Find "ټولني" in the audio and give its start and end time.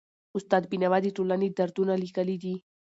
1.17-1.49